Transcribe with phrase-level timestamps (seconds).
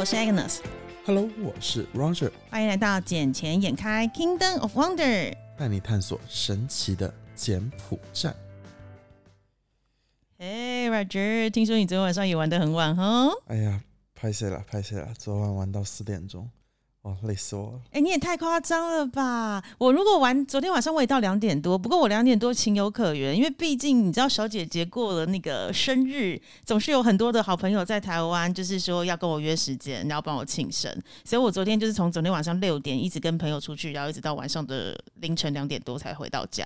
[0.00, 0.60] 我是 Agnes。
[1.04, 2.30] Hello，我是 Roger。
[2.48, 4.96] 欢迎来到《捡钱眼开 Kingdom of Wonder》，
[5.58, 8.34] 带你探索神奇的柬埔寨。
[10.38, 13.28] Hey Roger，听说你昨天晚上也玩得很晚哈？
[13.48, 13.84] 哎呀，
[14.14, 14.64] 拍谁了？
[14.66, 15.12] 拍谁了？
[15.18, 16.48] 昨晚玩到四点钟。
[17.02, 17.80] 哦，累死我了！
[17.92, 19.64] 哎，你也太夸张了吧！
[19.78, 30.94] 我如果玩昨天晚上我也到两点多，不过我两点多情有可原，因为毕竟你知道小姐姐过了那个生日，总是有很多的好朋友在台湾，就是说要跟我约时间，然后帮我庆生，
[31.24, 36.62] 所以我昨天就是从昨天晚上六点一直跟朋友出去，然后一直到晚上的凌晨两点多才回到家。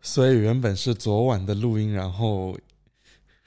[0.00, 2.56] 所以原本是昨晚的录音，然后。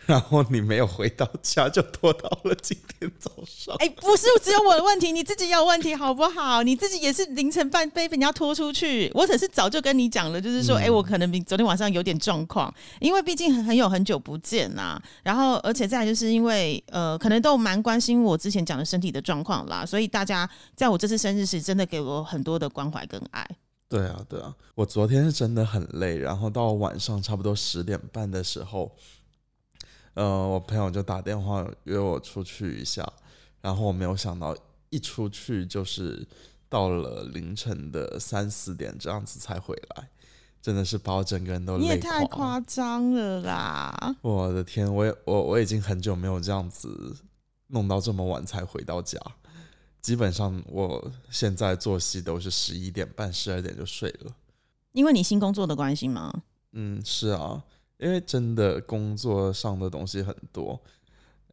[0.08, 3.76] 然后你没有回到家，就拖到了今天早上。
[3.80, 6.64] 哎，不是只有我的问题，你自己也有问题，好不好？
[6.64, 9.12] 你自己也是凌晨半被人家拖出去。
[9.14, 15.00] 我可是早就跟你讲了，就是说，哎，我可能比昨天晚上有点状况，因为毕竟很很有很久不见呐。
[15.24, 23.46] 然后，而且再就是因为呃，可能都蛮关心我之前讲的身体的状况啦，所以大家在我这次生日时，真的给我很多的关怀跟爱。
[23.90, 28.90] 对啊，对啊，我昨天是真的很累，然后到晚上差不多十点半的时候。
[30.18, 33.08] 呃，我朋友就打电话约我出去一下，
[33.62, 34.58] 然后我没有想到
[34.90, 36.28] 一出去就是
[36.68, 40.10] 到了凌晨的三四点这样子才回来，
[40.60, 44.16] 真的是把我整个人都累你也太夸张了啦！
[44.24, 47.16] 我的天，我也我我已经很久没有这样子
[47.68, 49.20] 弄到这么晚才回到家，
[50.02, 54.34] 基本上我现在作息都是十一点半、十二点就睡了。
[54.94, 56.34] 因为你新工作的关系吗？
[56.72, 57.64] 嗯，是啊。
[57.98, 60.80] 因为真的工作上的东西很多，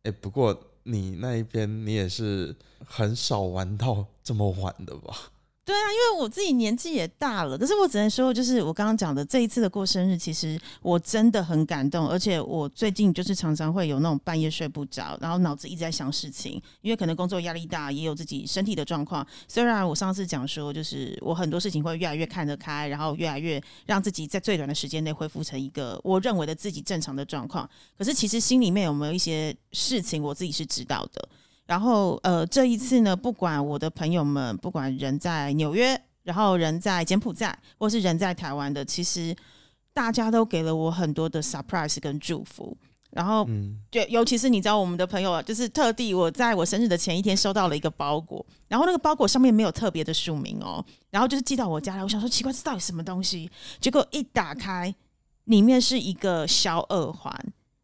[0.03, 5.33] 哎，不过你那一边你也是很少玩到这么晚的吧？
[5.65, 19.27] 对啊，因为我自己年纪也大了，可是我只能说，就是我刚刚讲的这一次的过生日，其实我真的很感动，而且我最近就是常常会有那种半夜睡不着，然后脑子一直在想事情，因为可能工作压力大，也有自己身体的状况。
[19.49, 27.67] 虽然我上次讲说，就是我很多事情会越来越看得开，然后越来越让自己在最短的时间内恢复成一个我认为的自己正常的状况，
[27.97, 31.27] 可是其实心里面有没有一些事情，我自己是知道的。
[31.67, 39.35] 然后，呃，这一次呢，不管我的朋友们，不管人在纽约，然后人在柬埔寨，或是人在台湾的，其实
[39.93, 42.77] 大家都给了我很多的 surprise 跟祝福。
[43.11, 43.49] 然后，
[43.91, 52.03] 就尤其是你知道，我们的朋友啊，就是特地我在我生日的前一天收到了一个包裹，然后那个包裹上面没有特别的署名哦，然后就是寄到我家来。
[52.03, 53.49] 我想说，奇怪，这到底什么东西？
[53.81, 54.93] 结果一打开，
[55.45, 57.33] 里面是一个小耳环。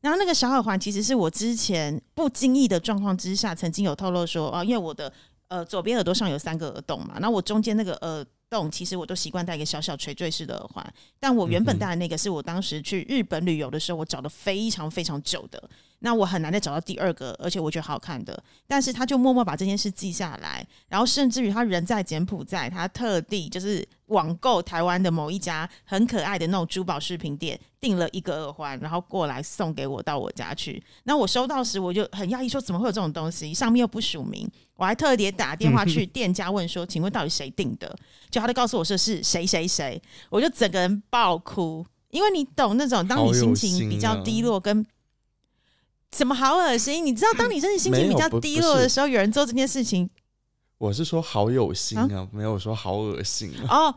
[0.00, 5.12] 然后那个小耳环其实是我之前不经意的状况之下，曾经有透露说，哦，因为我的
[5.49, 15.62] 呃左边耳朵上有三个耳洞嘛，那我中间那个耳洞其实我都习惯戴一个小小垂坠式的耳环，但我原本戴的那个是我当时去日本旅游的时候，我找的非常非常久的。
[16.00, 18.43] 那我很难再找到第二个，而且我觉得好看的。
[18.66, 30.83] 但是他就默默把这件事记下来，然后甚至于他人在柬埔寨，他特地就是网购台湾的某一家很可爱的那种珠宝饰品店，订了一个耳环，然后过来送给我到我家去。
[31.05, 33.53] 那我收到时我就很讶异，说怎么会有这种东西？
[33.53, 37.94] 上面又不署名，我还特别打电话 去店家问说，请问到底谁订的？
[38.31, 40.00] 就他就告诉我说是谁谁谁，
[40.31, 44.87] 我就整个人爆哭，因为你懂那种当你心情比较低落跟。
[46.10, 47.04] 怎么好恶心？
[47.04, 50.09] 你知道，当你真的心情比较低落的时候，有人做这件事情，
[50.78, 53.94] 我是说好有心啊，没有说好恶心啊哦。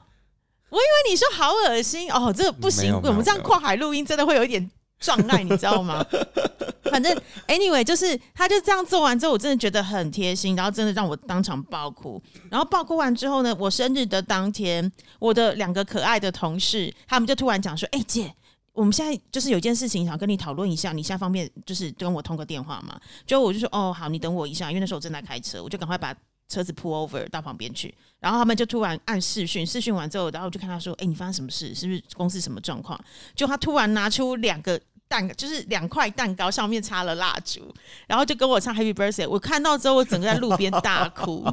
[0.70, 6.04] 我以为你说好恶心哦，这个不行，我们这样跨海录音真的会有一点障碍，你知道吗？
[6.92, 7.16] 反正
[7.48, 12.22] anyway，就是他就这样做完之后，我真的觉得很贴心，然后真的让我当场爆哭。
[12.52, 18.34] 然后爆哭完之后呢，我生日的当天，我的两个可爱的同事，他们就突然讲说：“哎，姐。”
[18.74, 23.00] 我们现在就是有件事情想跟你讨论一下，你现在方便就是跟我通个电话吗？
[23.26, 26.14] 就我就说哦好，你等我一下，因为那时候我正在开车，我就赶快把
[26.50, 27.94] 车子 pull over 到旁边去。
[28.20, 31.76] 然后他们就突然按视讯，视讯完之后，然后我就看他说：“哎，你发生什么事？
[31.76, 33.00] 是不是公司什么状况？”
[33.36, 37.72] 就他突然拿出两个蛋，就是两块蛋糕，上面插了蜡烛，
[38.08, 39.30] 然后就跟我唱 Happy Birthday。
[39.30, 41.46] 我看到之后，我整个在路边大哭。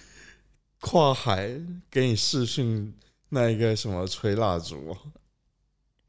[0.80, 1.50] 跨海
[1.90, 2.94] 给你视讯
[3.28, 4.96] 那一个什么吹蜡烛？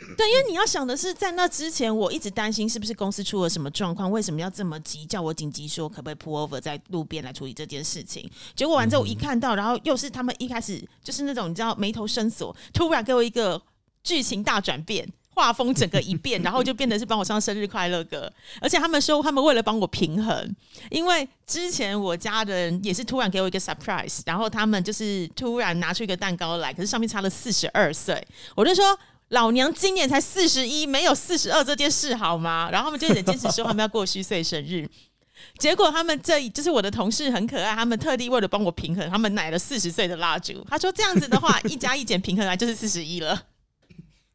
[0.17, 8.29] 对，因为你要想的是，在那之前，我一直担心是不是公司出了什么状况，为什么要这么急，叫我紧急说可不可以 pull over 在路边来处理这件事情。
[8.55, 13.61] 结果完之后，我一看到，然后又是他们一开始就是那种你知道眉头深锁，突然给我一个
[14.03, 18.31] 剧情大转变，画风整个一变，然后就变得是帮我唱生日快乐歌。
[18.59, 20.55] 而且他们说，他们为了帮我平衡，
[20.89, 28.83] 因为之前我家人也是突然给我一个 surprise，然后他们就是突然拿出一个蛋糕来，可是上面插了四十二岁，我就说。
[29.31, 32.69] 老娘今年才四十一，没有四十二这件事好吗？
[32.71, 34.87] 然后他们就一直坚持说他们要过虚岁生日。
[35.57, 40.65] 结果他们这就是我的同事很可爱，他们特地为了帮我平衡，他们买了四十岁的蜡烛。
[40.69, 43.41] 他说这样子的话，一加一减平衡来就是四十一了。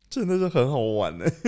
[0.08, 1.24] 真的是很好玩呢。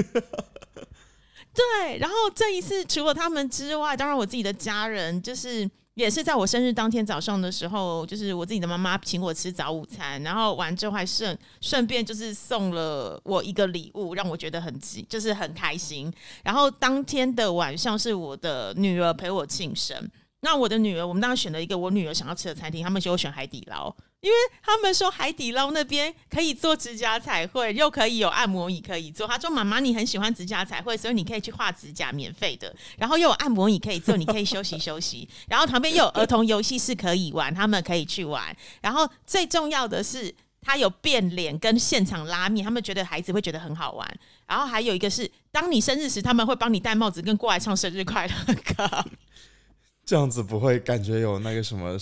[1.54, 5.68] 对，然后这一次除了他们之外，当然我自己的家人就是
[5.98, 16.12] 也是在我生日当天早上的时候，就是我自己的妈妈请我吃早午餐，然后完之后还顺顺便就是送了我一个礼物，让我觉得很值，就是很开心。
[16.44, 20.08] 然后当天的晚上是我的女儿陪我庆生，
[20.42, 23.92] 那我的女儿我们当时选了一个我女儿想要吃的餐厅，他们就选海底捞。
[24.20, 29.28] 因为他们说海底捞那边可以做指甲彩绘，又可以有按摩椅可以做。
[29.28, 32.74] 他说：“妈妈，你很喜欢指甲彩绘，所以你可以去画指甲，免费的。
[32.96, 35.28] 然后又有按摩椅可以做，你可以休息休息。
[35.46, 38.54] 然后旁边又有儿童游戏室可以玩，他们可以去玩。
[38.80, 44.18] 然后最重要的是，他有变脸跟现场拉面，他们觉得孩子会觉得很好玩。
[44.48, 49.04] 然后还有一个是，当你生日时，他们会帮你戴帽子跟过来唱生日快乐歌。
[50.04, 51.96] 这样子不会感觉有那个什么？”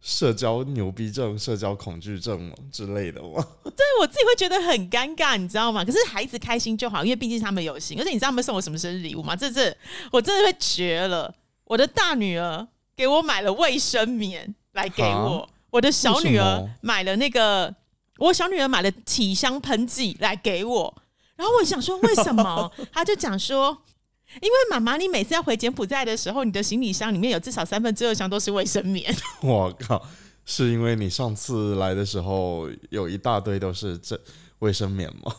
[0.00, 3.44] 社交牛逼症、社交恐惧症之类的吗？
[3.64, 5.84] 对我自己会觉得很尴尬，你知道吗？
[5.84, 7.98] 可是孩子开心就好，因为毕竟他们有心。
[7.98, 9.34] 而且你知道他们送我什么生日礼物吗？
[9.34, 9.76] 这次
[10.12, 11.34] 我真的会绝了！
[11.64, 12.66] 我的大女儿
[12.96, 17.74] 给我买了卫生棉来给我，我的小女儿买了那个，
[18.18, 21.02] 我小女儿买了体香喷剂来给我。
[21.36, 22.70] 然后我想说，为什么？
[22.92, 23.82] 他就讲说。
[24.34, 29.14] 因为妈妈，你每次要回柬埔寨的时候，你的行李箱里面有至少三分之二箱都是卫生棉。
[29.42, 30.06] 我靠，
[30.44, 34.20] 是因为你上次来的时候有一大堆都是这
[34.60, 35.34] 卫生棉吗？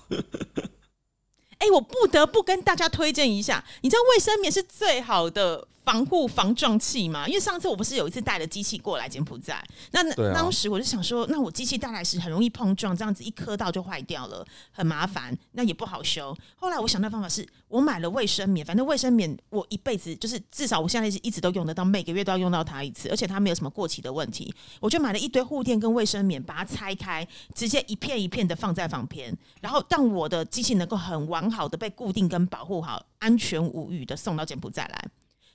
[1.59, 5.67] 哎，我不得不跟大家推荐一下，你知道卫生棉是最好的。
[5.89, 9.59] 防护防撞器嘛，因为上次我不是有一次带了机器过来柬埔寨，
[9.89, 16.31] 那当时我就想说，那我机器带来时很容易碰撞，这样子一磕到就坏掉了，很麻烦，那也不好修。
[16.55, 24.53] 后来我想到方法是，我买了卫生棉，反正卫生棉我一辈子就是至少我现在是一直都用得到，每个月都要用到它一次，而且它没有什么过期的问题。
[24.79, 35.03] 我就买了一堆护垫跟卫生棉，把它拆开，直接一片一片的放在旁边，然后让我的机器能够很完好的被固定跟保护好，安全无虞的送到柬埔寨来。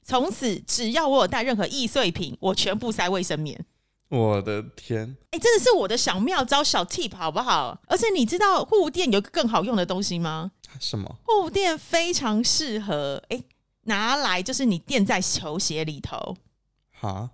[0.05, 3.65] 从此，只要我有带任何易碎品，我全部塞卫生棉。
[4.11, 5.17] 我的天！
[5.31, 7.81] 哎，真的是我的小妙招、小 tip，好不好？
[7.87, 10.53] 而且你知道护垫有个更好用的东西吗？
[10.79, 11.17] 什么？
[11.25, 13.43] 护垫非常适合，哎，
[13.85, 16.37] 拿来就是你垫在球鞋里头。
[16.93, 17.31] 哈？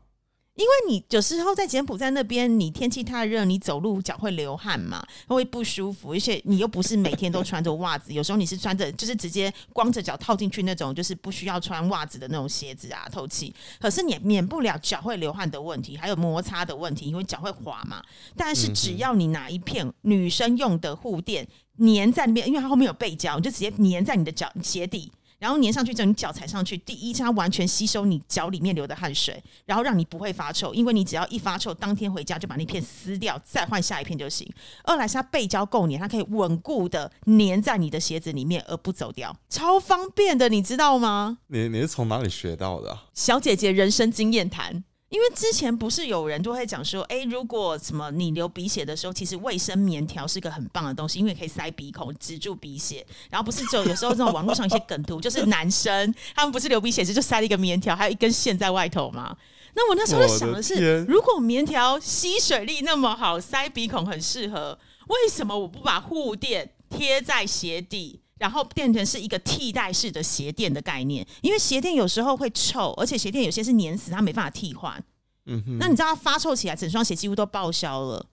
[0.60, 6.12] 因为你有时候在柬埔寨那边，你天气太热，你走路脚会流汗嘛，会不舒服。
[6.12, 13.54] 而且你又不是每天都穿着袜子，有时候你是穿着就是直接光着脚套进去那种，就是不需要穿袜子的那种鞋子啊，透气。
[13.80, 18.02] 可是你免不了脚会流汗的问题，还有摩擦的问题，因为脚会滑嘛。
[18.36, 21.48] 但是只要你拿一片女生用的护垫
[21.78, 25.10] 粘在那边，因为它后面有背胶，你就直接粘在你的脚鞋底。
[25.40, 34.46] 然后粘上去之后，你脚踩上去，第一，它完全吸收你脚里面流的汗水，然后让你不会发臭，因为你只要一发臭，当天回家就把那片撕掉，再换下一片就行。
[34.84, 41.38] 二来是它背胶够粘，它可以稳固的粘在你的鞋子里面而不走掉，超方便的，你知道吗？
[41.46, 42.98] 你你是从哪里学到的？
[43.14, 44.84] 小姐姐人生经验谈。
[45.10, 53.04] 因为之前不是有人就会讲说，哎，如果什么你流鼻血的时候，其实卫生棉条是个很棒的东西，因为可以塞鼻孔止住鼻血。
[53.28, 59.36] 然后不是就有有时候这种网络上一些梗图，就是男生他们不是流鼻血时就塞了一个棉条，还有一根线在外头吗？
[59.74, 68.20] 那我那时候想的是，如果棉条吸水力那么好，塞鼻孔很适合，为什么我不把护垫贴在鞋底？
[68.40, 75.00] 然后变成是一个替代式的鞋垫的概念，因为鞋垫有时候会臭，而且鞋垫有些是粘死，它没办法替换。
[75.44, 78.26] 嗯哼，那你知道它发臭起来，整双鞋几乎都报销了。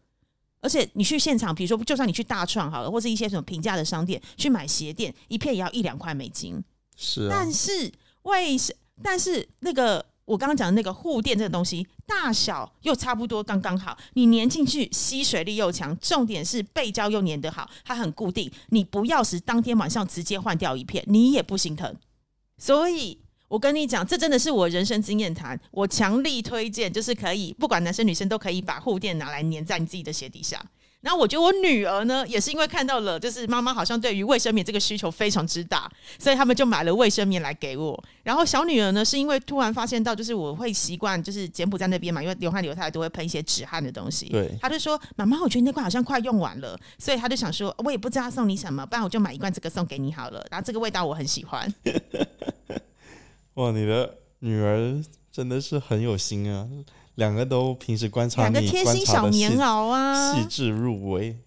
[0.61, 6.63] 而且你去现场，比如说，就算你去大创好了，或者一些什么平价的商店去买鞋垫，一片也要一两块美金。
[6.95, 7.91] 是，但是
[8.23, 8.73] 为什？
[9.03, 10.03] 但是那个。
[10.27, 18.49] 我刚刚讲的那个护垫这个东西，大小又差不多刚刚好，你粘进去吸水力又强，重点是背胶又粘得好，它很固定。
[18.69, 21.93] 你不要时当天晚上直接换掉一片，你也不心疼。
[22.57, 30.65] 所以我跟你讲，这真的是我人生经验谈，我强力推荐，就是可以不管男生女生都可以把护垫拿来粘在你自己的鞋底下。
[31.07, 38.03] 然后我觉得我女儿呢，也是因为看到了，就是妈妈好像对于卫生棉这个需求非常之大，所以他们就买了卫生棉来给我。
[38.23, 44.25] 然后小女儿呢，是因为突然发现到，就是我会习惯，就是柬埔寨那边嘛，因为流汗流太多会喷一些止汗的东西。
[44.25, 51.73] 对，她就说：“妈妈，我觉得那罐好像快用完了。”所以她就想说：“我也不知道送你什么，不然我就买一罐这个送给你好了。”然后这个味道我很喜欢。
[53.55, 56.67] 哇，你的女儿真的是很有心啊！
[57.17, 61.37] 两个都平时观察两个贴心小棉袄啊，细致入微。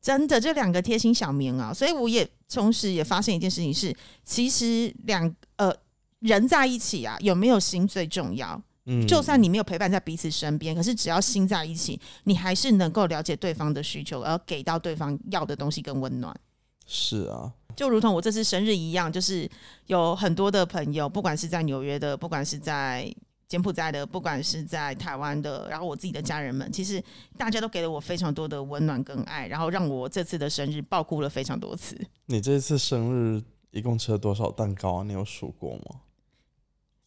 [0.00, 5.74] 真的，这两个贴心小棉袄，所以我也同时也发现一件事情是，其实两呃
[6.20, 8.60] 人在一起啊，有没有心最重要。
[8.84, 16.38] 嗯，就算你没有陪伴在彼此身边，可是只要心在一起，你还是能够了解对方的需求，而给到对方要的东西跟温暖。
[16.86, 19.50] 是啊，就如同我这次生日一样，就是
[19.86, 23.10] 有很多的朋友，不管是在纽约的，不管是在
[23.54, 27.00] 柬埔寨的，不管是在台湾的，然后我自己的家人们，其实
[27.38, 31.96] 大家都给了我非常多的温暖跟爱，然后让我这次的生日爆哭了非常多次。
[32.26, 35.02] 你这次生日一共吃了多少蛋糕啊？
[35.04, 36.00] 你有数过吗？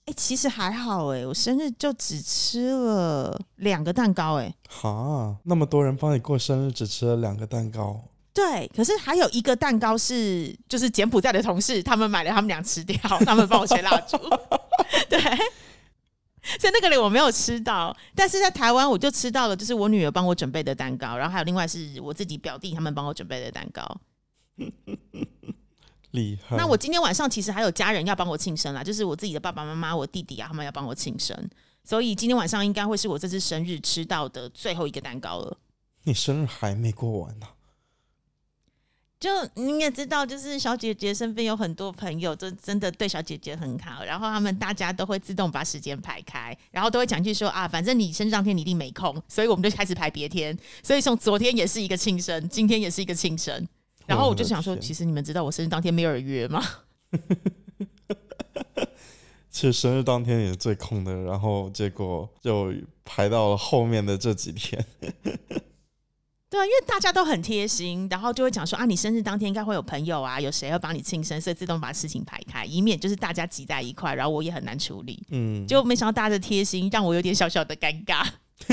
[0.05, 8.01] 哎、其实还好哎、我生日就只吃了两个蛋糕哎、哈，那么多人帮你过生日，只吃了两个蛋糕，
[8.33, 14.17] 对，可是还有一个蛋糕是，就是柬埔寨的同事他们买了，他们俩吃掉，他们帮我吹蜡烛。
[15.09, 15.19] 对，
[16.59, 23.99] 所以那个里我没有吃到，但是在台湾我就吃到了，就是我女儿帮我准备的蛋糕，然后还有另外是我自己表弟他们帮我准备的蛋糕。
[26.11, 26.55] 厉害。
[26.55, 31.37] 那我今天晚上其实还有家人要帮我庆生啦，就是我自己的爸爸妈妈、我弟弟啊，他们要帮我庆生，
[31.83, 35.57] 所以今天晚上应该会是我这次生日吃到的最后一个蛋糕了。
[36.03, 37.45] 你生日还没过完呢、
[39.19, 50.55] 就你也知道，就是小姐姐身边有很多朋友，就真的对小姐姐很好，然后他们大家都会自动把时间排开，然后都会讲句说啊，反正你生日当天你一定没空，所以我们就开始排别天。
[50.83, 53.67] 所以从昨天也是一个庆生，今天也是一个庆生，
[54.05, 56.63] 然后我就想说，其实你们知道我生日当天没有人约吗？
[59.49, 62.71] 其实生日当天也是最空的，然后结果就
[63.03, 64.85] 排到了后面的这几天。
[66.49, 75.21] 对啊，因为大家都很贴心，然后就会讲说啊，你生日当天应该会有朋友啊，有谁要帮你庆生，所以自动把事情排开，以免就是大家挤在一块，然后我也很难处理。
[75.29, 78.25] 嗯，就没想到大家的贴心，让我有点小小的尴尬。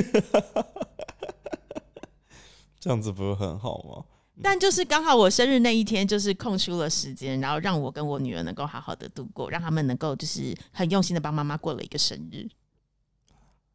[2.79, 4.05] 这样子不是很好吗？
[4.43, 12.49] 但就是刚好我生日那一天，就是空出了时间，然后让我跟我女儿能够好好的度过，让他们能够就是很用心的帮妈妈过了一个生日。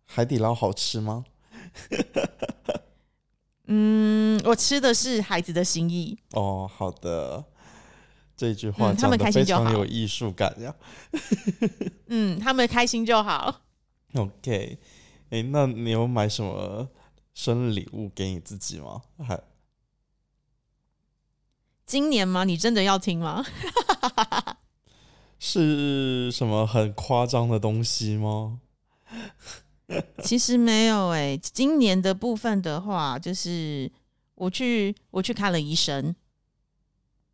[0.06, 1.26] 海底捞好吃吗？
[3.72, 7.46] 嗯，我吃的是孩子的心意，哦，好的。
[8.36, 10.74] 这句话嗯他们讲的非开心就好常有艺术感呀。
[12.08, 13.62] 嗯，他们开心就好。
[14.16, 14.80] OK，
[15.30, 16.90] 哎、那你有买什么
[17.34, 19.02] 生日礼物给你自己吗？
[19.20, 19.40] 还
[21.86, 22.44] 今年吗？
[22.46, 23.46] 你真的要听吗？
[25.38, 28.62] 是什么很夸张的东西吗？
[30.24, 33.92] 其实没有诶、今年的部分的话，就是
[34.36, 36.16] 我去我去看了医生，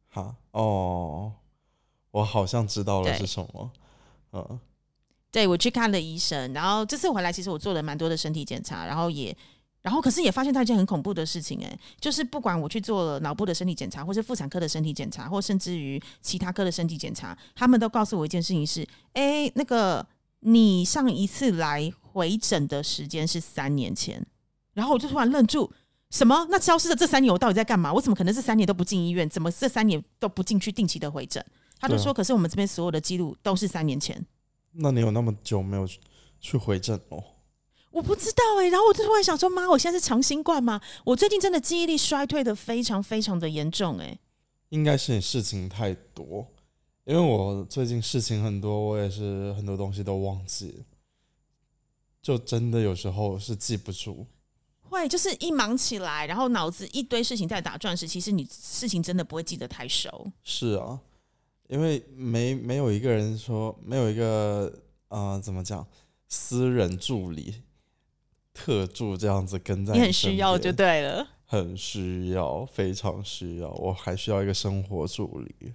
[0.08, 1.34] 好哦，
[2.12, 3.72] 我好像知道了是什么。
[4.32, 4.60] 嗯，
[5.32, 9.36] 对我去看了医生，然后这次回来，其实我做了蛮多的身体检查，然后也，
[9.82, 20.06] 然后可是也发现到一件很恐怖的事情、哎，就是不管我去做了脑部的身体检查，或是妇产科的身体检查，或甚至于其他科的身体检查，他们都告诉我一件事情是，哎，那个
[20.40, 24.26] 你上一次来回诊的时间是三年前，
[24.74, 25.70] 然后我就突然愣住。
[26.12, 26.48] 什么？
[26.50, 27.92] 那消失的这三年我到底在干嘛？
[27.92, 29.30] 我怎么可能这三年都不进医院？
[29.30, 31.46] 怎么这三年都不进去定期的回诊？
[31.78, 34.26] 他就说：“可是我们这边所有的记录都是三年前。”
[34.72, 36.00] 那你有那么久没有去
[36.40, 37.22] 去回诊哦？
[37.92, 40.80] 我不知道哎、然后我就突然想说，妈，我现在是长新冠吗？
[41.04, 44.18] 我最近真的记忆力衰退的非常非常的严重哎、
[44.70, 46.48] 应该是你事情太多，
[47.04, 50.84] 因为我最近事情很多，我也是很多东西都忘记了，
[52.26, 54.26] 就真的有时候是记不住。
[54.82, 60.26] 会就是一忙起来，然后脑子一堆事情在打转时，其实你事情真的不会记得太熟。
[60.42, 61.00] 是啊，
[61.68, 64.74] 因为没没有一个人说，没有一个
[65.10, 65.86] 呃，怎么讲，
[66.28, 67.62] 私人助理、
[68.56, 71.28] 特助这样子跟在你很需要就边对了。
[71.46, 73.70] 很需要，非常需要。
[73.70, 75.74] 我还需要一个生活助理，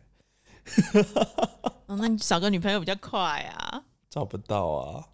[1.86, 3.84] 嗯，那你找个女朋友比较快啊。
[4.10, 5.06] 找不到啊。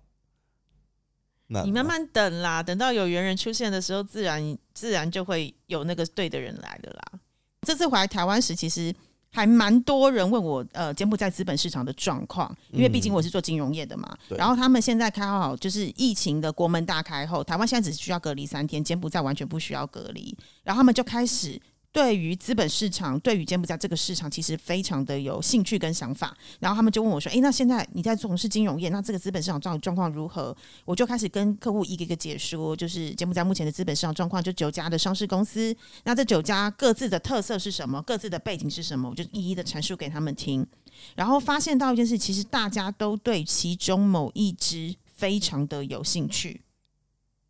[1.48, 7.20] 你慢慢等啦，等到有缘人出现的时候，自然自然就会有那个对的人来的啦。
[7.62, 8.94] 这次回来台湾时，其实
[9.30, 14.16] 还蛮多人问我，呃，柬埔寨资本市场的状况，因为毕竟我是做金融业的嘛。
[14.28, 21.60] 对然后他们现在开好，就是疫情的国门大开后，台湾现在只需要隔离三天，柬埔寨完全不需要隔离，然后他们就开始。
[21.96, 26.36] 对于资本市场，对于柬埔寨这个市场，其实非常的有兴趣跟想法。
[26.60, 35.74] 然后他们就问我说：“诶，那现在你在从事金融业，那这个资本市场状状况如何？”我就开始跟客户一个一个解说，就是柬埔寨目前的资本市场状况，就九家的上市公司，
[36.04, 40.66] 那这九家各自的特色是什么，各自的背景是什么，我就一一的阐述给他们听。
[41.14, 46.60] 然后发现到一件事，其实大家都对其中某一支非常的有兴趣。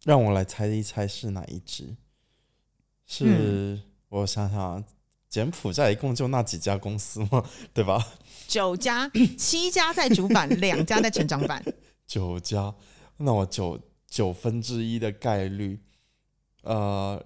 [0.04, 1.96] 让我来猜一猜是哪一只？
[3.08, 3.82] 是、嗯
[4.20, 4.84] 我想想啊，
[5.28, 7.44] 柬埔寨一共就那几家公司吗？
[7.74, 8.02] 对吧？
[8.48, 11.62] 九家，七家在主板， 两家在成长板。
[12.06, 12.74] 九家，
[13.18, 15.80] 那我九九分之一的概率，
[16.62, 17.22] 呃，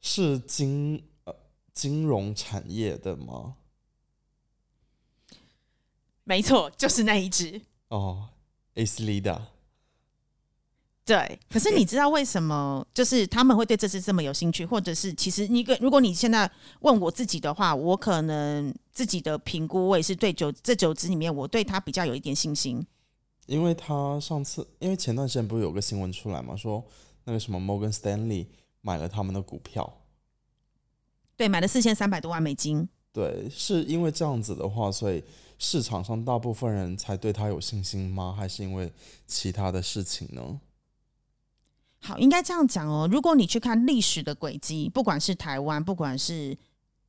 [0.00, 1.34] 是金呃
[1.72, 3.56] 金融产业的吗？
[6.24, 7.60] 没错，就是那一只。
[7.88, 8.30] 哦
[8.74, 9.40] ，Ace Leader。
[11.06, 22.84] 对，可是你知道为什么就是他们会对这只这么有兴趣，或者是其实你个如果你现在问我自己的话，我可能自己的评估，我也是对九这九只里面，我对他比较有一点信心。
[23.46, 26.82] 因为他上次，因为前段时间不是有个新闻出来嘛，说
[27.24, 28.46] 那个什么 Morgan Stanley
[28.80, 30.00] 买了他们的股票，
[31.36, 32.88] 对，买了四千三百多万美金。
[33.12, 35.22] 对，是因为这样子的话，所以
[35.58, 38.34] 市场上大部分人才对他有信心吗？
[38.34, 38.90] 还是因为
[39.26, 40.58] 其他的事情呢？
[42.04, 43.08] 好，应该这样讲哦。
[43.10, 46.54] 如果你去看历史的轨迹，不管是台湾，不管是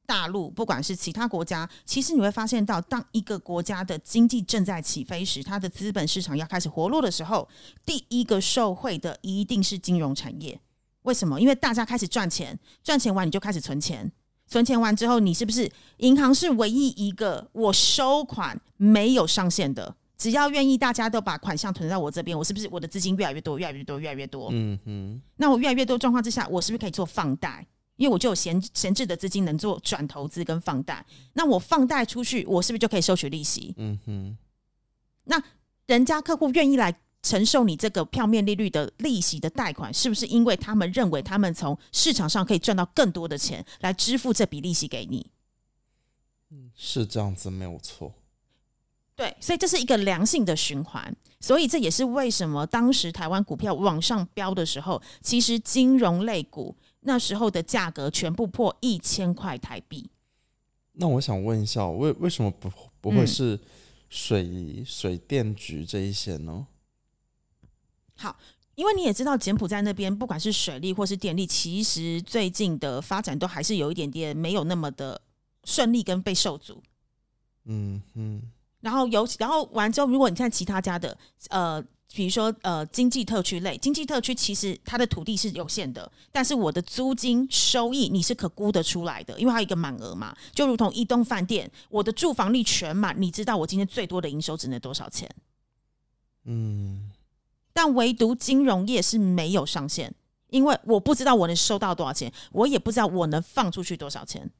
[0.06, 7.46] 大陆，不管是其他国家，其实你会发现到，当一个国家的经济正在起飞时，它的资本市场要开始活络的时候，
[7.86, 10.58] 第一个受惠的一定是金融产业。
[11.02, 11.42] 为什么？
[11.42, 14.10] 因为大家开始赚钱，赚钱完你就开始存钱，
[14.48, 19.98] 存钱完之后，你是不是银行是唯一一个我收款没有上限的？
[20.18, 24.50] 只要愿意，大家都把款项存在我这边，我是不是我的资金越来越多，越来越多，越来越多？
[24.52, 25.22] 嗯哼。
[25.36, 27.66] 那我越来越多状况之下，我是不是可以做放贷？
[27.98, 31.06] 因为我就有闲闲置的资金能做转投资跟放贷。
[31.34, 33.74] 那我放贷出去，我是不是就可以收取利息？
[33.78, 34.38] 嗯哼。
[35.24, 35.42] 那
[35.88, 45.32] 人家客户愿意来承受你这个票面利率的利息的贷款，是不是因为他们认为他们从市场上可以赚到更多的钱来支付这笔利息给你？
[46.52, 48.14] 嗯，是这样子，没有错。
[49.16, 60.10] 对，所以这是一个良性的循环，所以这也是为什么当时台湾股票往上飙的时候，其实金融类股那时候的价格全部破一千块台币。
[60.94, 62.70] 那我想问一下，为为什么不
[63.00, 63.58] 不会是
[64.10, 66.68] 水水电局这一些呢？
[68.16, 68.38] 好，
[68.76, 75.22] 因为你也知道柬埔寨那边不管是水利或是电力，其实最近的发展都还是有一点点没有那么的
[75.64, 76.84] 顺利跟被受阻。
[77.64, 78.42] 嗯嗯。
[78.86, 81.18] 然后尤其，然后完之后，如果你看其他家的，
[81.50, 95.28] 呃，比如说呃，经济特区类，经济特区其实它的土地是有限的，但是我的租金收益你是可估得出来的，因为它有一个满额嘛，就如同一栋饭店，我的住房率全满，你知道我今天最多的营收只能多少钱？
[96.44, 97.10] 嗯，
[97.74, 100.14] 但唯独金融业是没有上限，
[100.52, 104.52] 因为我不知道我能收到多少钱，我也不知道我能放出去多少钱。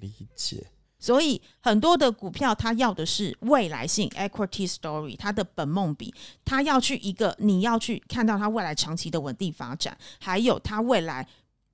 [0.00, 0.66] 理解。
[1.02, 11.26] 所以很多的股票，它要的是未来性 （equity story），它的本梦比，它要去一个你要去看到它未来长期的稳定发展，还有它未来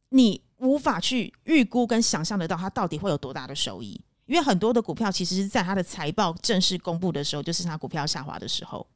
[0.09, 4.01] 你无法去预估跟想象得到它到底会有多大的收益。
[4.25, 8.87] 因为很多的股票其实是在它的财报正式公布的时候，就是它股票下滑的时候。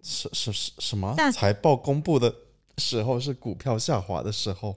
[0.00, 1.12] 什什什什么？
[1.16, 2.32] 但财报公布的
[2.78, 4.76] 时候是股票下滑的时候。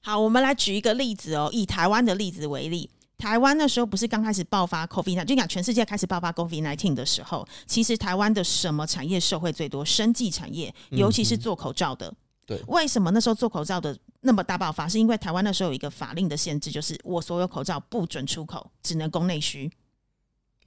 [0.00, 2.90] 好，我们来举一个例子哦，以台湾的例子为例。
[3.22, 9.84] 台湾那时候不是刚开始爆发 COVID 就讲全世界开始爆发 COVID nineteen 的时候，其实台湾的什么产业受惠最多？
[9.84, 12.12] 生技产业，尤其是做口罩的。
[12.44, 14.88] 对，为什么那时候做口罩的那么大爆发？
[14.88, 19.70] 是因为台湾那时候有一个法令的限制，就是我所有口罩不准出口，只能供内需。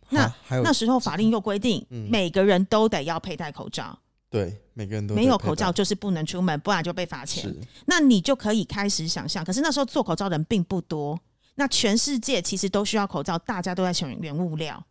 [0.07, 3.99] 那那时候法令又规定，每个人都得要佩戴口罩。
[4.29, 7.53] 对，每个人都没有口罩就是不能出门，不然就被罚钱。
[7.85, 11.19] 那你就可以开始想象，可是那时候做口罩的人并不多。
[11.55, 14.83] 那全世界其实都需要口罩，大家都在抢原物料。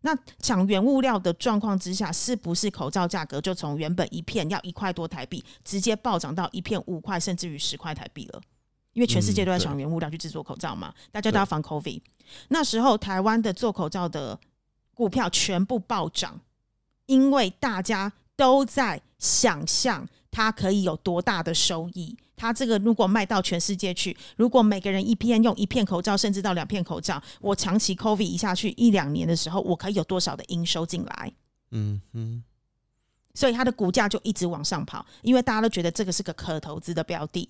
[0.00, 8.40] 那抢原物料的状况之下，是不是口罩价格就从原本一片要一块多台币，直接暴涨到一片五块，甚至于十块台币了？
[8.92, 12.00] 因为全世界都在抢原物料去制作口罩嘛，大家都要防 COVID。
[12.48, 14.38] 那时候台湾的做口罩的
[14.94, 16.40] 股票全部暴涨，
[17.06, 22.16] 因为大家都在想象它可以有多大的收益。
[22.38, 31.32] 他这个如果卖到全世界去，如果每个人一片用一片口罩，甚至到两片口罩，我长期 COVID 一下去一两年的时候，我可以有多少的营收进来？
[31.72, 32.42] 嗯嗯，
[33.34, 37.48] 所以它的股价就一直往上跑，因为大家都觉得这个是个可投资的标的。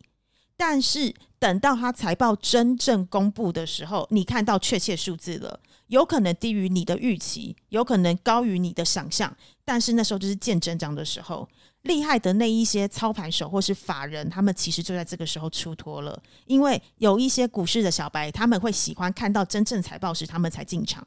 [0.56, 11.48] 但是等到它财报真正公布的时候，你看到确切数字了，有可能低于你的预期，有可能高于你的想象，但是那时候就是见真章的时候。
[11.82, 21.06] 厉害的那一些操盘手或是法人，他们其实就在这个时候出脱了，因为有一些股市的小白，他们会喜欢看到真正财报时，他们才进场。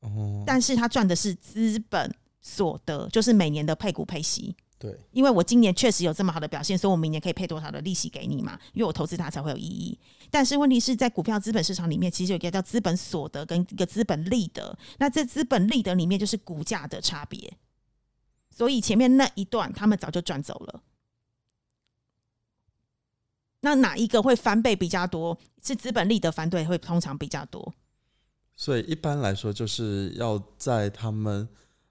[0.00, 4.54] 哦，但是他赚的是资本所得，就是每年的配股配息。
[4.78, 8.58] 对，因为我今年确实有这么好的表现，所以我明年可以配多少的利息给你嘛？
[8.72, 9.96] 因为我投资它才会有意义。
[10.28, 14.76] 但是问题是在股票资本市场里面，其实有一个叫资本所得跟一个资本利得。
[14.98, 17.52] 那这资本利得里面就是股价的差别。
[18.54, 20.82] 所以前面那一段他们早就赚走了。
[23.60, 25.38] 那哪一个会翻倍比较多？
[25.62, 27.74] 是资本利得翻倍会通常比较多。
[28.54, 31.48] 所以一般来说，就是要在他们。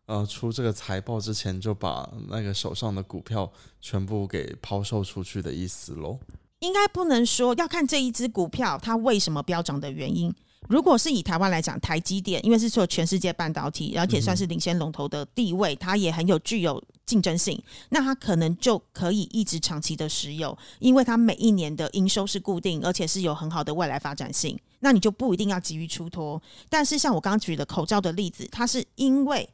[0.07, 6.19] 呃，出这个财报之前就把那个手上的股票全部给抛售出去的意思喽？
[6.59, 10.33] 应该不能说，要看这一只股票它为什么飙涨的原因。
[10.69, 26.41] 如果是以台湾来讲，台积电因为是做全世界半导体，而且算是领先龙头的地位，它也很有具有竞争性，那它可能就可以一直长期的持有，因为它每一年的营收是固定，而且是有很好的未来发展性，那你就不一定要急于出脱。
[26.69, 29.49] 但是像我刚刚举的口罩的例子，它是因为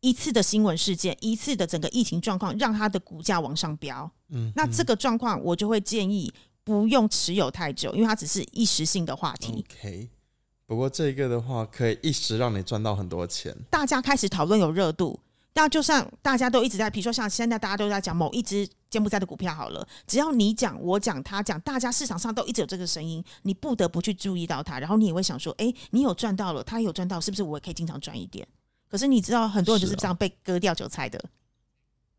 [0.00, 4.10] 一次的新闻事件，一次的整个疫情状况，让它的股价往上飙。
[4.30, 6.32] 嗯，那这个状况，我就会建议
[6.64, 9.64] 不用持有太久，因为它只是一时性的话题。
[9.70, 10.08] OK，
[10.66, 13.56] 不过这个的话，可以一时让你赚到很多钱。
[13.70, 15.20] 大家开始讨论有热度，
[15.54, 28.46] 那就像大家都一直在，比如说像现在大家都在讲某一只柬埔寨的股票好了，只要你讲，我讲，他讲，大家市场上都一直有这个声音，你不得不去注意到它，然后你也会想说，哎，你有赚到了，他有赚到，是不是我也可以经常赚一点？
[28.88, 31.24] 可是你知道，很多人就是这样被割掉韭菜的。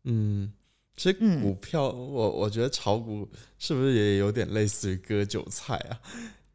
[0.04, 0.50] 嗯，
[0.96, 6.00] 其实股票，我我觉得炒股是不是也有点类似于割韭菜啊？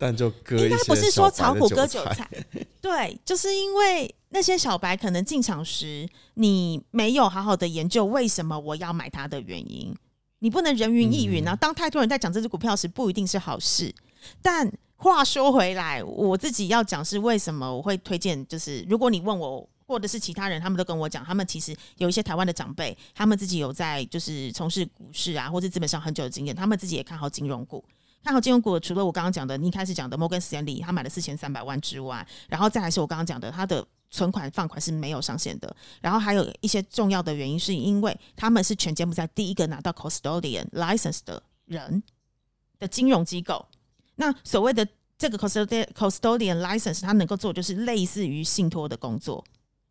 [0.04, 2.30] 但就割应该不是说炒股割韭菜，
[2.82, 9.96] 对，就是因为那些小白可能进场时，你没有好好的研究为什么我要买它的原因，
[10.40, 11.56] 你不能人云亦云啊。
[11.56, 13.96] 当太多人在讲这只股票时，不一定是好事。
[14.42, 19.70] 但话说回来，我自己要讲是为什么我会推荐，就是如果你问我。
[19.86, 27.84] 或者是其他人，他们都跟我讲，他们其实有一些台湾的长辈，他们自己有在就是从事股市啊，或者资本上很久的经验，他们自己也看好金融股。
[28.24, 35.76] 看好金融股，除了我刚刚讲的，你一开始讲的摩根斯坦利，他买了四千三百万之外，然后再来是我刚刚讲的，他的存款放款是没有上限的。
[36.02, 42.02] 然后还有一些重要的原因，是因为他们是全柬埔寨第一个拿到 custodian license 的人
[42.80, 43.66] 的金融机构。
[44.16, 49.44] 那所谓的这个 custodian custodian license，它能够做就是类似于信托的工作。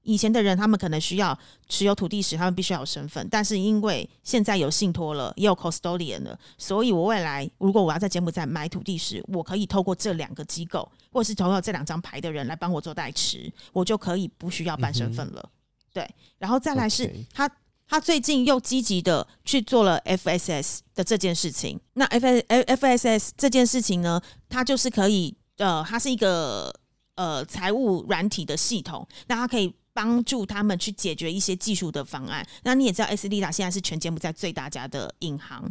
[0.04, 1.38] 以前的人，他们可能需要
[1.68, 3.26] 持有土地时，他们必须要有身份。
[3.30, 15.50] 但是因为现在有信托了，也有 custodian 了，所以我未来如果我要在柬埔寨买土地时，我可以透过这两个机构，或是投到这两张牌的人来帮我做代持，我就可以不需要办身份了。
[15.92, 17.48] 对，然后再来是他，
[17.86, 21.78] 他最近又积极的去做了 FSS 的这件事情。
[21.94, 26.74] 那 F F S S 这件事情呢，它就是可以，呃，它是一个
[27.14, 29.72] 呃财务软体的系统，那它可以。
[29.92, 32.46] 帮助他们去解决一些技术的方案。
[32.62, 35.70] 那你也知道，AC 利达现在是全柬埔寨最大家的银行。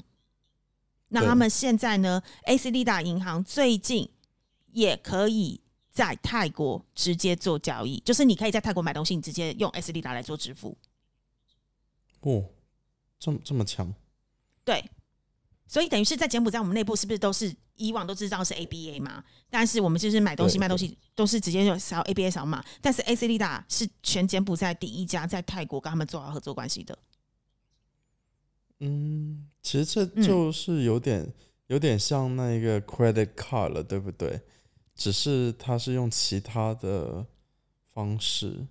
[1.10, 4.10] 那他们现在呢？AC 利达银行最近
[4.71, 5.60] 也可以
[5.91, 10.77] 在泰国直接做交易，就是你可以在泰国买东西，你直接用 AC 利达来做支付。
[12.21, 12.45] 哦，
[13.19, 13.93] 这么这么强？
[14.63, 14.89] 对。
[15.67, 19.24] 所以等于是在柬埔寨，我们内部是不是都是以往都知道是 ABA 嘛？
[19.50, 22.63] 但是我们就是买东西卖东西都是直接用扫 ABA 扫码。
[22.80, 26.98] 但是 AC 利达是全柬埔寨第一家在泰国跟他们做好合作关系的。
[28.80, 31.34] 嗯，其实这就是有点
[31.67, 34.41] 有点像那个 credit card 了，对不对？
[34.96, 37.26] 只是它是用其他的
[37.94, 38.67] 方式。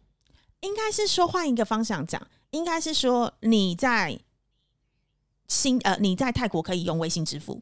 [0.61, 4.20] 应该是说换一个方向讲，应该是说你在。
[5.49, 7.61] 新呃，你在泰国可以用微信支付，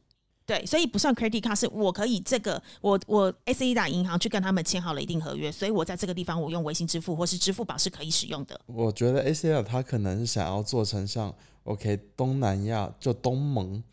[0.48, 8.58] 对，所以不算 credit card，是我可以这个我我 S E 打银行去跟他们签好了一定合约，所以我在这个地方我用微信支付或是支付宝是可以使用的。
[8.64, 11.34] 我觉得 S A 他可能是想要做成像
[11.64, 13.84] OK 东南亚就东盟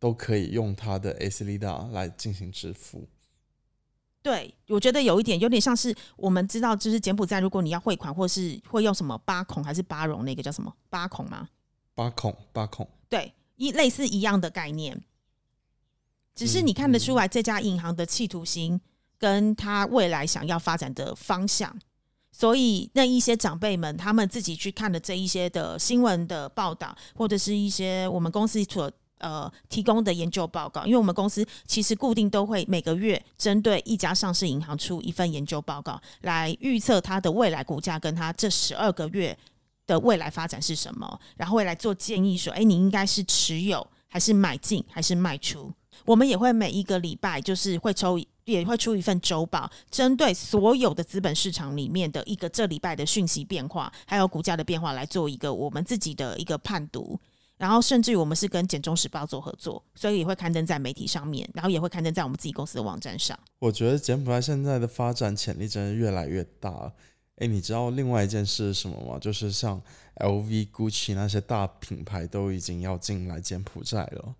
[0.00, 3.06] 都可以用他的 S E 打来进行支付。
[4.20, 11.48] 对，我觉得有一点有点像是我们知道，就是柬埔寨如果你要汇款或是会用什么八孔还是八融那个叫什么八孔吗？
[11.94, 12.86] 八孔八孔。
[13.08, 15.00] 对，一类似一样的概念，
[16.38, 18.80] 只是你看得出来这家银行的企图心，
[19.18, 21.76] 跟他未来想要发展的方向。
[22.30, 39.36] 所以那一些长辈们，他们自己去看的这一些的新闻的报道，或者是一些我们公司所呃提供的研究报告，因为我们公司其实固定都会每个月针对一家上市银行出一份研究报告，来预测它的未来股价，跟它这十二个月。
[39.88, 41.18] 的未来发展是什么？
[41.34, 45.72] 然后会来做建议，说：“哎，你应该是持有，还是买进，还是卖出？”
[46.04, 57.18] 我们也会每一个礼拜就是会抽也会出一份周报，针对所有的资本市场里面的一个这礼拜的讯息变化，还有股价的变化，来做一个我们自己的一个判读。
[57.58, 63.36] 然后，甚至于我们是跟《简中时报》做合作，所以也会刊登在媒体上面，然后也会刊登在我们自己公司的网站上。
[63.58, 66.92] 我觉得柬埔寨现在的发展潜力真的越来越大。
[67.38, 69.18] 哎，你知道另外一件事是什么吗？
[69.18, 69.82] 就是像
[70.18, 74.34] LV、GUCCI 那些大品牌都已经要进来柬埔寨了。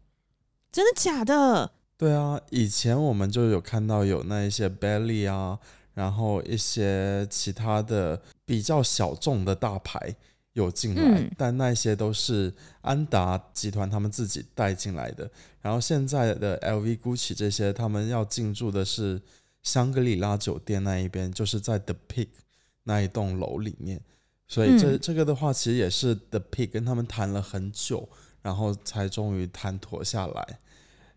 [0.78, 1.72] 真的假的？
[1.96, 5.58] 对啊，以前我们就有看到有那一些 Belly 啊，
[5.94, 10.14] 然后一些其他的比较小众的大牌。
[10.54, 15.30] 有进来，但那些都是安达集团他们自己带进来的。
[15.60, 19.22] 然后现在的 LV、GUCCI 这些，他们要进驻的是
[19.62, 22.28] 香格里拉酒店那一边，就是在 The Peak
[22.82, 24.00] 那一栋楼里面。
[24.48, 28.08] 所以这这个的话，其实也是 The Peak 跟他们谈了很久，
[28.42, 30.58] 然后才终于谈妥下来。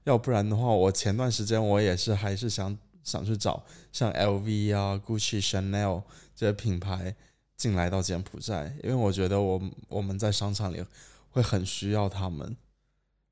[0.04, 6.04] 要不然的话，我前段时间我也是还是想想去找像 LV 啊、GUCCI、Chanel
[6.36, 7.16] 这些品牌。
[7.58, 10.84] 进来到柬埔寨，因为我觉得我我们在商场里
[11.30, 12.58] 会很需要他们，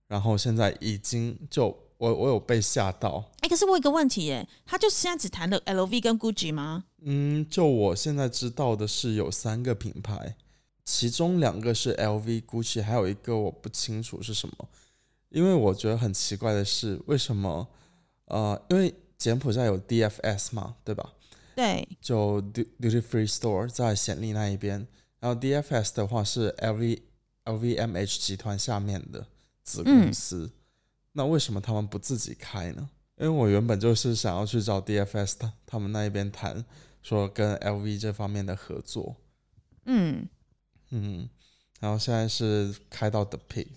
[0.06, 3.26] 然后现在已经就我我有被吓到。
[3.40, 6.84] 哎，可是我有个问题，耶，他就现在只谈了 LV 跟 GUCCI 吗？
[7.02, 10.36] 嗯，就我现在知道的是有三个品牌，
[10.86, 14.70] 其中两个是 LV、GUCCI，还有一个我不清楚是什么。
[15.30, 17.68] 因为我觉得很奇怪的是，为什么？
[18.26, 21.14] 呃，因为柬埔寨有 DFS 嘛，对吧？
[21.56, 24.88] 对，就 Duty Free Store 在暹粒那一边，
[25.20, 27.02] 然后 DFS 的话是 LV
[27.46, 29.26] LVMH 集团下面的
[29.64, 30.52] 子公司。
[31.14, 32.90] 那为什么他们不自己开呢？
[33.18, 36.64] 因为我原本就是想要去找 DFS 他他们那一边谈，
[37.02, 39.18] 说跟 LV 这方面的合作。
[39.86, 40.28] 嗯
[40.92, 41.30] 嗯，
[41.80, 43.68] 然后现在是开到 The P。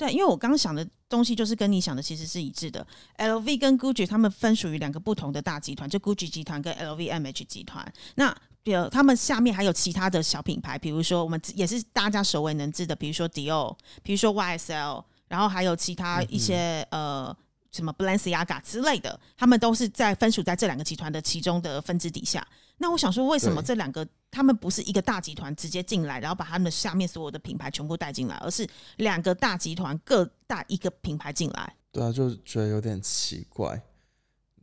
[0.00, 2.86] 对，因为我刚刚想的东西就是跟你想的其实是一致的。
[3.18, 7.86] LV 跟 GUCCI 他们分属于两个不同的大集团，就 GUCCI 集团跟 LVMH 集团。
[8.14, 17.36] 那比如他们下面还有其他的小品牌，比如说我们也是大家熟为能知的，比如说 Dior，比如说 YSL，然后还有其他一些呃
[17.72, 22.46] 什么 Balenciaga 之类的，他们都是在分属在这两个集团的其中的分支底下。
[22.78, 31.76] 那我想说，为什么这两个他们不是一个大集团直接进来，然后把他们下面所有的品牌全部带进来，而是两个大集团各带一个品牌进来？
[31.92, 33.82] 对啊，就觉得有点奇怪。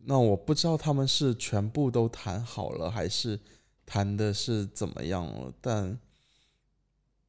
[0.06, 3.40] 那我不知道他们是全部都谈好了，还是
[3.86, 5.54] 谈的是怎么样了？
[5.62, 6.00] 但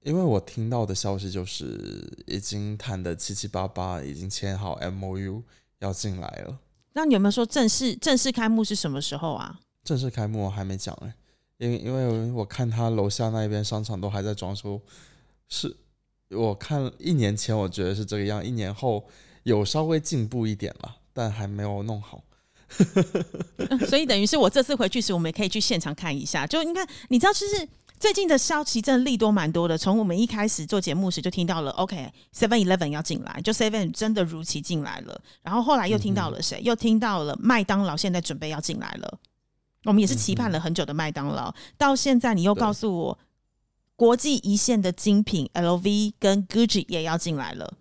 [0.02, 5.42] 因为我听到的消息就是已经谈的七七八八，已经签好 M O U
[5.80, 6.58] 要进来了。
[6.94, 9.60] 那你有没有说正式正式开幕是什么时候啊？
[9.84, 11.14] 正式开幕我还没讲哎，
[11.58, 14.80] 因为因为我看他楼下那一边商场都还在装修，
[15.48, 15.76] 是
[16.30, 19.06] 我看一年前我觉得是这个样，一年后
[19.44, 22.22] 有稍微进步一点了，但还没有弄好。
[23.88, 26.46] 所以等于是我这次回去时，我们也可以去现场看一下。
[26.46, 27.66] 就你看你知道，其实
[27.98, 29.76] 最近的消息真的利多蛮多的。
[29.76, 35.20] 从我们一开始做节目时就听到了，OK Seven Eleven 要进来，就 Seven 真的如期进来了。
[35.42, 36.60] 然后后来又听到了谁？
[36.62, 39.18] 又听到了麦当劳现在准备要进来了。
[39.84, 43.18] 我们也是期盼了很久的麦当劳，到现在你又告诉我，
[43.96, 47.77] 国际一线的精品 LV 跟 GUCCI 也要进来了。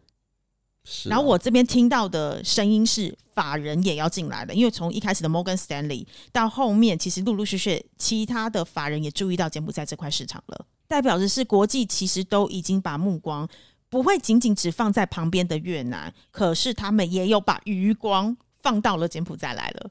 [0.90, 1.10] 是。
[1.10, 13.48] 然后我这边听到的声音是，法人也要进来了，因为从一开始的 Morgan Stanley 到后面，其实陆陆续续其他的法人也注意到柬埔寨这块市场了，代表的是国际其实都已经把目光
[13.90, 19.90] 不会仅仅只放在旁边的越南，可是他们也有把余光放到了柬埔寨来了。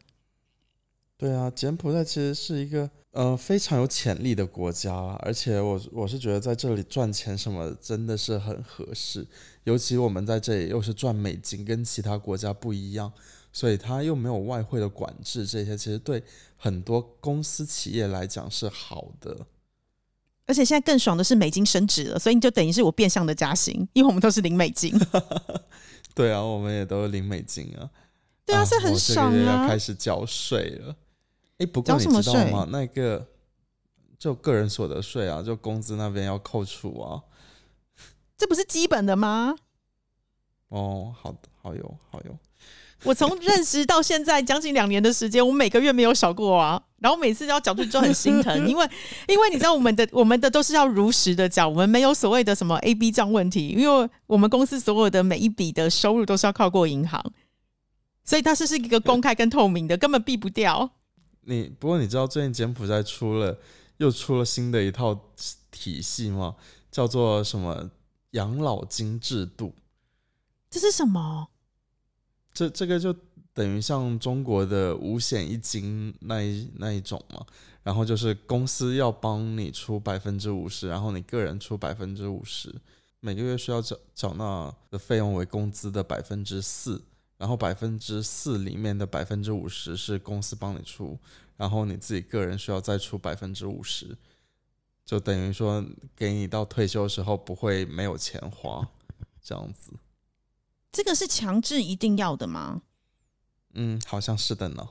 [1.18, 9.26] 对啊，柬埔寨其实是一个呃非常有潜力的国家，而且我我是觉得在这里赚钱什么真的是很合适，
[9.66, 13.12] 尤其我们在这里又是赚美金，跟其他国家不一样，
[13.52, 16.22] 所以它又没有外汇的管制，这些其实对
[16.56, 19.36] 很多公司企业来讲是好的。
[20.46, 24.96] 而且现在更爽的是美金升值了，所以你就等于是我变相的加薪，因为我们都是零美金。
[26.14, 27.90] 对啊，我们也都是零美金啊。
[28.44, 29.64] 对啊，是很爽啊！
[29.64, 30.94] 要开始缴税了。
[31.58, 32.68] 哎，不过你知道吗？
[32.70, 33.26] 那个
[34.16, 37.20] 就个人所得税啊，就工资那边要扣除啊，
[38.36, 39.54] 这不是基本的吗？
[40.68, 42.36] 哦，好的，好有好有。
[43.04, 46.82] 我从认识到现在将近两年的时间，我每个月没有少过啊。
[46.98, 48.88] 然后每次要缴税就很心疼， 因为
[49.28, 57.22] 因为你知道我们的我们的都是要如实的缴，我们没有所谓的什么 A B 账问题，因为我们公司所有的每一笔的收入都是要靠过银行，
[58.24, 60.90] 所以它是是一个公开跟透明的，根本避不掉。
[61.42, 63.58] 你不过你知道最近柬埔寨出了
[63.98, 65.16] 又出了新的一套
[65.70, 66.56] 体系吗？
[66.90, 67.90] 叫做什么
[68.36, 69.74] 养老金制度？
[70.70, 71.48] 这是什么？
[72.52, 73.14] 这这个就
[73.52, 77.44] 等于像中国的五险一金那一那一种嘛，
[77.82, 82.74] 然后就是公司要帮你出百分之五十，然后你个人出百分之五十，
[83.20, 87.02] 每个月需要缴缴纳的费用为工资的百分之四，
[87.38, 91.18] 然后百分之四里面的百分之五十是公司帮你出，
[91.56, 94.16] 然后你自己个人需要再出百分之五十，
[95.06, 95.82] 就等于说
[96.16, 98.86] 给你到退休时候不会没有钱花，
[99.40, 99.92] 这样子。
[100.90, 102.82] 这个是强制一定要的吗？
[103.74, 104.88] 嗯，好像是的呢。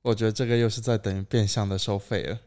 [0.00, 2.40] 我觉得这个又是在等于变相的收费了。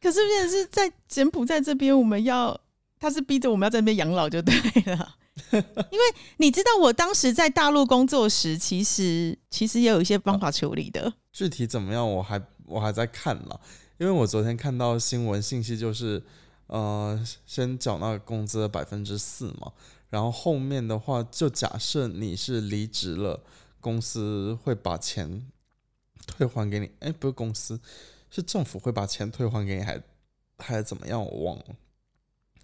[0.00, 2.60] 可是变成是在柬埔寨这边，我们要
[2.98, 4.54] 他是逼着我们要在那边养老就对
[4.86, 5.16] 了。
[5.52, 6.04] 因为
[6.36, 11.12] 你知道，我当时在大陆工作时，其实其实也有一些方法处理的。
[11.32, 13.58] 具体怎么样，我还我还在看呢。
[14.02, 16.20] 因为我昨天看到新闻信息，就是
[16.66, 19.72] 呃，先缴纳工资的百分之四嘛，
[20.10, 23.40] 然后后面的话，就假设你是离职了，
[23.78, 25.46] 公司会把钱
[26.26, 26.90] 退还给你。
[26.98, 27.78] 哎，不是公司，
[28.28, 30.02] 是政府会把钱退还给你，还
[30.58, 31.24] 还怎么样？
[31.24, 31.66] 我忘了。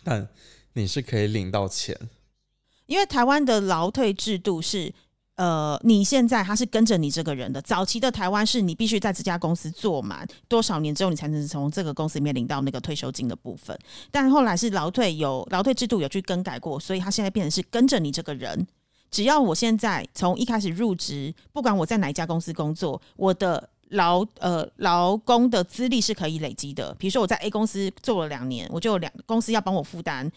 [0.03, 0.29] 但
[0.72, 1.96] 你是可以领到钱。
[2.87, 4.92] 因为台湾的劳退制度是，
[5.38, 7.62] 呃，你现在他是跟着你这个人的。
[7.62, 13.79] 早期的台湾是你必须在这家公司做满多少年之后，你才能从这个公司里面领到那个退休金的部分。
[14.11, 18.66] 但后来是劳退有劳退制度有去更改过，所以他现在变成是跟着你这个人。
[19.12, 26.92] 只要我现在从一开始入职，不管我在哪一家公司工作，我的劳呃劳工的资历是可以累积的。
[26.98, 30.29] 比如说我在 A 公司做了两年，我就两公司要帮我负担。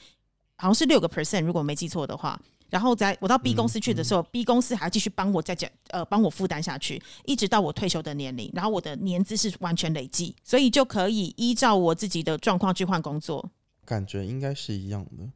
[0.58, 2.40] 好像是六个 percent，如果没记错的话。
[2.72, 8.50] 然后在我到 B 公司去的时候，B 公司还要继续帮我再讲，呃，帮我负担下去，一直到我退休的年龄。
[8.56, 13.52] 然后我的年资是完全累计，所以就可以依照我自己的状况去换工作。
[13.86, 15.30] 感觉应该是一样的。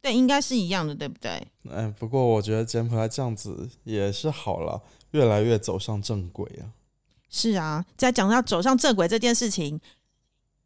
[0.00, 1.46] 对，应该是一样的，对不对？
[1.70, 4.82] 哎，不过我觉得柬埔寨这样子也是好了，
[5.12, 6.72] 越来越走上正轨啊。
[7.28, 9.78] 是啊，在讲到走上正轨这件事情，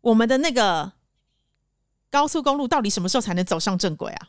[0.00, 0.92] 我们的那个。
[2.08, 4.28] 高速公路到底什么时候才能走上正轨啊？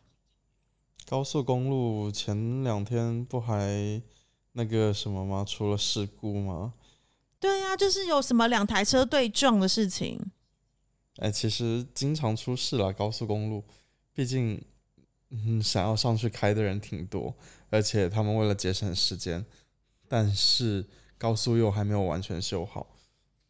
[1.09, 4.01] 高速公路前两天不还
[4.51, 5.45] 那个什么吗？
[5.47, 6.73] 出了事故吗？
[7.39, 10.19] 对呀，就是有什么两台车对撞的事情。
[11.19, 13.63] 哎，其实经常出事了，高速公路，
[14.13, 14.61] 毕竟
[15.29, 17.33] 嗯，想要上去开的人挺多，
[17.69, 19.45] 而且他们为了节省时间，
[20.09, 20.85] 但是
[21.17, 22.85] 高速又还没有完全修好。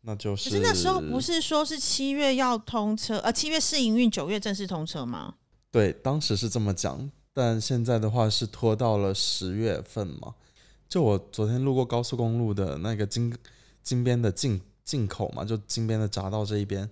[0.01, 5.33] 那就是，可是那时候不是说是七月要通车，呃，七月试营运，九月正式通车吗？
[5.71, 10.33] 对，当时是这么讲，但现在的话是拖到了十月份嘛。
[10.89, 13.31] 就我昨天路过高速公路的那个金
[13.83, 16.89] 金边的进进口嘛，就金边的匝道这一边，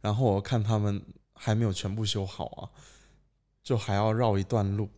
[0.00, 2.70] 然后我看他们还没有全部修好啊，
[3.64, 4.88] 就还要绕一段路，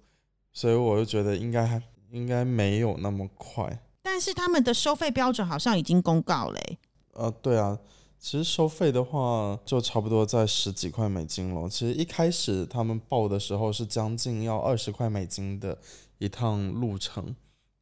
[0.52, 3.82] 所以我就觉得应该还应该没有那么快。
[4.02, 6.78] 但是他们的收费标准好像已经公告嘞。
[7.14, 7.78] 呃，对啊，
[8.20, 11.66] 其实收费的话就差不多在十几块美金了。
[11.70, 15.78] 其实一开始他们报的时候是将近要二十块美金的
[16.18, 17.34] 一趟路程，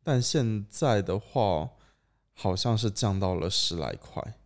[0.05, 1.70] 但现在的话
[2.33, 4.37] 好像是降到了十来块。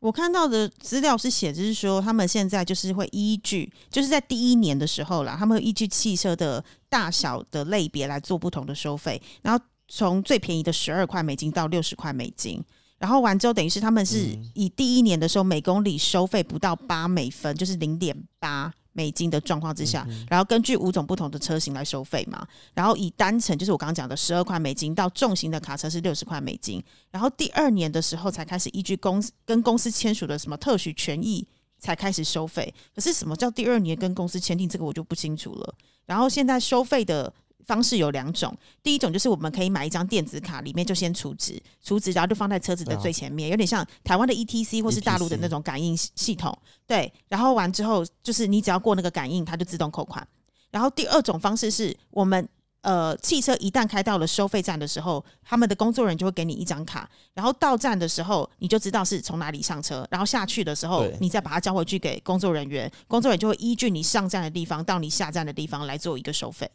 [0.00, 12.60] 我看到的资料是写，就是说他们现在就是会依据，就是在第一年的时候啦，他们会依据汽车的大小的类别来做不同的收费，然后从最便宜的十二块美金到六十块美金。
[13.02, 22.46] 然后完之后，等于是他们是以第一年的时候每公里收费不到八美分，就是零点八美金的状况之下，然后根据五种不同的车型来收费嘛。
[22.74, 26.80] 然后以单程就是我刚刚讲的十二块美金到重型的卡车是六十块美金。
[27.10, 31.44] 然后第二年的时候才开始依据公司跟公司签署的什么特许权益
[31.80, 32.72] 才开始收费。
[32.94, 35.74] 可是什么叫第二年跟公司签订这个我就不清楚了。
[36.06, 37.34] 然后现在收费的。
[37.66, 46.56] 方式有两种，第一种就是我们可以买一张电子卡，里面就先储值，储值然后就放在车子的最前面，有点像台湾的 ETC 或是大陆的那种感应系统。
[46.86, 50.26] 对，然后完之后就是你只要过那个感应，它就自动扣款。
[50.70, 52.48] 然后第二种方式是我们
[52.80, 66.70] 呃汽车一旦开到了收费站的时候，他们的工作人员就会给你一张卡，然后到站的时候你就知道是从哪里上车，然后下去的时候你再把它交回去给工作人员，工作人员就会依据你上站的地方到你下站的地方来做一个收费。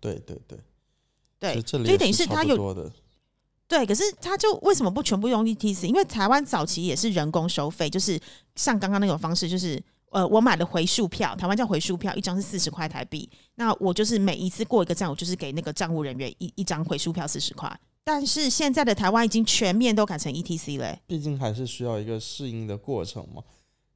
[0.00, 0.58] 对对对，
[1.38, 2.74] 对，所以等于是他有
[3.68, 5.86] 对，可是他就为什么不全部用 ETC？
[5.86, 8.20] 因为台湾早期也是人工收费，就是
[8.56, 9.80] 像刚刚那种方式，就是
[10.10, 17.80] 呃，我买的回数票，台湾叫回数票，一张是四十块台币，那我就是每一次过一个站，我就是给那个账务人员一一张回数票四十块。
[18.02, 23.40] 但是现在的台湾已经全面都改成 ETC 了，毕竟还是需要一个适应的过程嘛。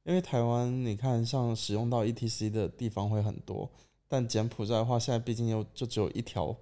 [0.05, 3.69] 因为台湾你看，像使用到 ETC 的地方会很多。
[4.07, 6.55] 但柬埔寨的话，现在毕竟又就只有一条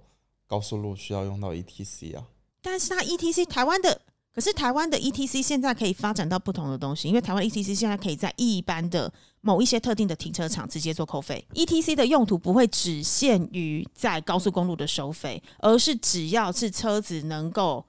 [0.46, 2.24] 高速路需要用到 ETC 啊。
[2.62, 4.00] 但是它 ETC 台湾的，
[4.34, 11.46] 可是台湾的 ETC 现在可以发展到不同的东西，因为台湾 ETC 现在可以在一般的某一些特定的停车场直接做扣费。
[11.54, 17.84] ETC 的用途不会只限于在高速公路的收费，而是只要是车子能够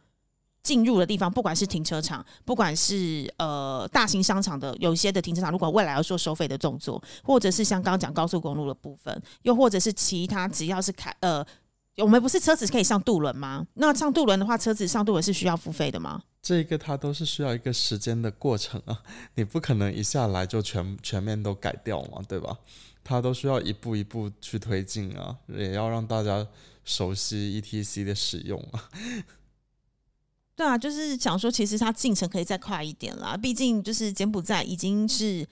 [0.65, 11.45] 进入的地方，不管是停车场，不管是呃大型商场的有一些的停车场，如果未来要做收费的动作，或者是像刚刚讲高速公路的部分，又或者是其他只要是开呃。
[11.97, 13.65] 我们不是车子可以上渡轮吗？
[13.75, 16.21] 那上渡轮的话，车子上渡轮是需要付费的吗？
[16.41, 19.01] 这个它都是需要一个时间的过程啊，
[19.35, 22.57] 你不可能一下来就全全面都改掉嘛，对吧？
[23.01, 26.45] 它都需要一步一步去推进啊，也要让大家
[26.83, 28.89] 熟悉 ETC 的使用啊。
[30.55, 35.47] 对啊，就是想说，其实它进程可以再快一点啦，毕竟就是柬埔寨已经是。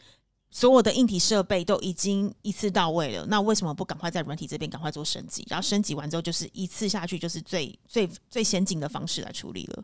[0.55, 5.43] 所有的硬体设备都已经一次到位了，那为什么不赶快在软体这边赶快做升级？
[5.49, 9.83] 然后升级完之后，就是一次下去就是最最最先进的方式来处理了。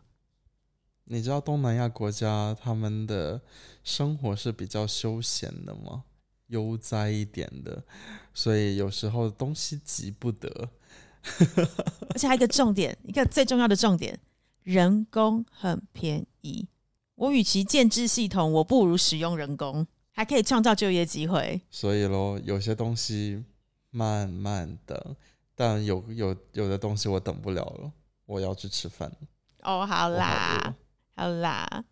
[1.06, 3.40] 你知道东南亚国家他们的
[3.82, 6.04] 生活是比较休闲的吗？
[6.46, 7.82] 悠哉一点的，
[8.32, 10.68] 所以有时候东西急不得。
[12.14, 14.16] 而且还有一个重点，一个最重要的重点，
[14.72, 16.68] 人工很便宜。
[17.16, 19.86] 我与其建制系统，我不如使用人工。
[20.12, 23.42] 还可以创造就业机会，所以咯，有些东西
[23.90, 25.16] 慢慢等，
[25.54, 27.90] 但有有有的东西我等不了了，
[28.26, 29.10] 我要去吃饭。
[29.62, 30.74] 哦，好啦，
[31.16, 31.84] 好啦，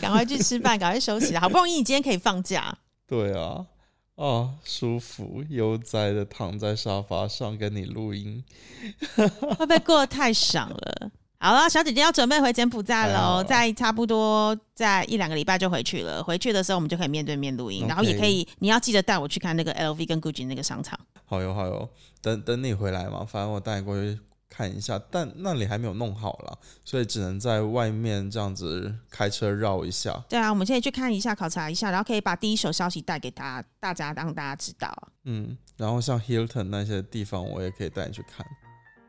[0.00, 1.40] 赶快去吃饭， 赶快休息啦！
[1.40, 3.66] 好不容易你今天可以放假，对啊，
[4.14, 8.42] 哦，舒服悠哉的躺在沙发上跟你录音，
[9.16, 11.10] 会不会过得太爽了？
[11.38, 16.22] 好了，小姐姐要准备回柬埔寨喽，在差不多在一两个礼拜就回去了。
[16.22, 20.98] 回去的时候，我们就可以面对面录音，然后也可以，你要记得带我去看那个 LV 跟 Gucci 那个商场。
[21.26, 21.88] 好哟，好哟，
[22.22, 24.18] 等等你回来嘛，反正我带你过去
[24.48, 30.24] 看一下，但那里还没有弄好了，所以只能在外面这样子开车绕一下。
[30.30, 34.90] 对啊，我们现在去看一下，考察一下，然后可以把第一手消息带给大家，大家让大家知道。
[35.24, 38.46] 嗯，然后像 Hilton 那些地方，我也可以带你去看。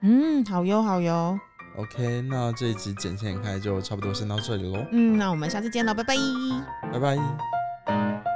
[0.01, 1.39] 嗯，好哟，好哟。
[1.77, 6.15] ok 那这一集剪切开就差不多先到这里喽嗯那我们下次见喽拜拜。
[6.91, 8.26] 拜拜。